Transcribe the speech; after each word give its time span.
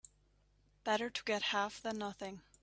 Better 0.83 1.11
to 1.11 1.23
get 1.25 1.43
half 1.53 1.79
than 1.79 1.99
nothing. 1.99 2.41